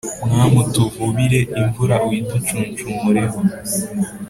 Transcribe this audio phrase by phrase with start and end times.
[0.29, 3.39] Mwami utuvubire imvura uyiducuncumureho